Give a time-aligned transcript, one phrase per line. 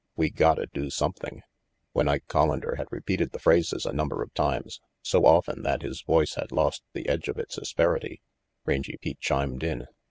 [0.15, 1.43] We gotta do something
[1.91, 6.01] When Ike Collander had repeated the phrases a number of times, so often that his
[6.01, 8.19] voice had lost the edge of its asperity,
[8.65, 9.85] Rangy Pete chimed in.